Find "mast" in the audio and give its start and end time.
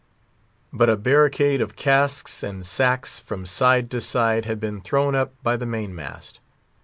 5.93-6.39